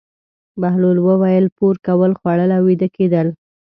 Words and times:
بهلول 0.61 0.97
وویل: 1.01 1.45
پور 1.57 1.75
کول، 1.85 2.11
خوړل 2.19 2.49
او 2.57 2.61
ویده 2.67 2.87
کېدل. 2.95 3.27